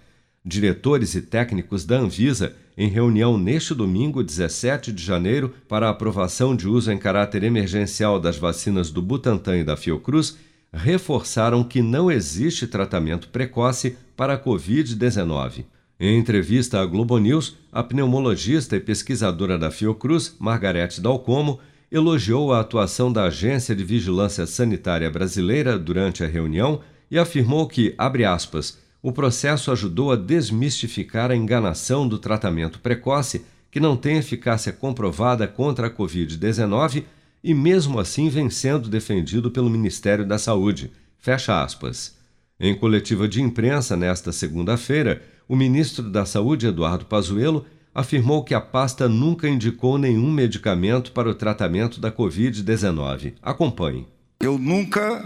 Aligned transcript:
Diretores 0.47 1.15
e 1.15 1.23
técnicos 1.23 1.85
da 1.85 1.97
Anvisa, 1.97 2.55
em 2.77 2.87
reunião 2.87 3.35
neste 3.35 3.73
domingo, 3.73 4.21
17 4.21 4.91
de 4.91 5.03
janeiro, 5.03 5.51
para 5.67 5.89
aprovação 5.89 6.55
de 6.55 6.67
uso 6.67 6.91
em 6.91 6.99
caráter 6.99 7.41
emergencial 7.43 8.19
das 8.19 8.37
vacinas 8.37 8.91
do 8.91 9.01
Butantan 9.01 9.57
e 9.57 9.63
da 9.63 9.75
Fiocruz, 9.75 10.37
reforçaram 10.71 11.63
que 11.63 11.81
não 11.81 12.11
existe 12.11 12.67
tratamento 12.67 13.29
precoce 13.29 13.97
para 14.15 14.35
a 14.35 14.39
Covid-19. 14.39 15.65
Em 15.99 16.19
entrevista 16.19 16.79
à 16.79 16.85
Globo 16.85 17.17
News, 17.17 17.57
a 17.71 17.81
pneumologista 17.81 18.75
e 18.75 18.79
pesquisadora 18.79 19.57
da 19.57 19.71
Fiocruz, 19.71 20.35
Margarete 20.37 21.01
Dalcomo, 21.01 21.59
elogiou 21.91 22.53
a 22.53 22.59
atuação 22.59 23.11
da 23.11 23.23
Agência 23.23 23.75
de 23.75 23.83
Vigilância 23.83 24.45
Sanitária 24.45 25.09
Brasileira 25.09 25.79
durante 25.79 26.23
a 26.23 26.27
reunião 26.27 26.81
e 27.09 27.17
afirmou 27.17 27.67
que, 27.67 27.95
abre 27.97 28.25
aspas, 28.25 28.84
o 29.05 29.11
processo 29.11 29.71
ajudou 29.71 30.11
a 30.11 30.15
desmistificar 30.15 31.29
a 31.29 31.35
enganação 31.35 32.07
do 32.07 32.17
tratamento 32.17 32.79
precoce, 32.79 33.45
que 33.69 33.79
não 33.79 33.95
tem 33.95 34.17
eficácia 34.17 34.73
comprovada 34.73 35.47
contra 35.47 35.85
a 35.85 35.91
Covid-19 35.91 37.03
e 37.43 37.53
mesmo 37.53 37.99
assim 37.99 38.29
vem 38.29 38.49
sendo 38.49 38.89
defendido 38.89 39.51
pelo 39.51 39.69
Ministério 39.69 40.25
da 40.25 40.39
Saúde. 40.39 40.91
Fecha 41.19 41.61
aspas. 41.61 42.17
Em 42.59 42.73
coletiva 42.73 43.27
de 43.27 43.43
imprensa 43.43 43.95
nesta 43.95 44.31
segunda-feira, 44.31 45.21
o 45.47 45.55
ministro 45.55 46.09
da 46.09 46.25
Saúde, 46.25 46.65
Eduardo 46.65 47.05
Pazuello, 47.05 47.63
afirmou 47.93 48.43
que 48.43 48.55
a 48.55 48.59
pasta 48.59 49.07
nunca 49.07 49.47
indicou 49.47 49.99
nenhum 49.99 50.31
medicamento 50.31 51.11
para 51.11 51.29
o 51.29 51.35
tratamento 51.35 52.01
da 52.01 52.11
Covid-19. 52.11 53.33
Acompanhe. 53.39 54.07
Eu 54.39 54.57
nunca, 54.57 55.23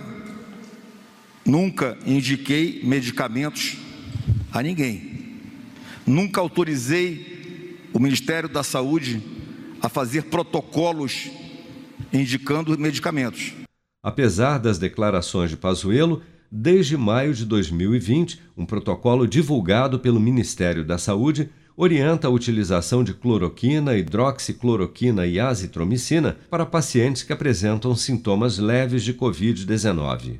nunca 1.49 1.97
indiquei 2.05 2.81
medicamentos 2.83 3.77
a 4.51 4.61
ninguém. 4.61 5.39
Nunca 6.05 6.39
autorizei 6.39 7.77
o 7.91 7.99
Ministério 7.99 8.47
da 8.47 8.63
Saúde 8.63 9.21
a 9.81 9.89
fazer 9.89 10.23
protocolos 10.25 11.29
indicando 12.13 12.77
medicamentos. 12.77 13.53
Apesar 14.01 14.59
das 14.59 14.77
declarações 14.77 15.49
de 15.49 15.57
Pazuello, 15.57 16.21
desde 16.51 16.95
maio 16.95 17.33
de 17.33 17.45
2020, 17.45 18.41
um 18.55 18.66
protocolo 18.66 19.27
divulgado 19.27 19.99
pelo 19.99 20.19
Ministério 20.19 20.83
da 20.83 20.97
Saúde 20.97 21.49
orienta 21.75 22.27
a 22.27 22.31
utilização 22.31 23.03
de 23.03 23.13
cloroquina, 23.13 23.97
hidroxicloroquina 23.97 25.25
e 25.25 25.39
azitromicina 25.39 26.37
para 26.49 26.66
pacientes 26.66 27.23
que 27.23 27.33
apresentam 27.33 27.95
sintomas 27.95 28.57
leves 28.57 29.03
de 29.03 29.13
Covid-19. 29.13 30.39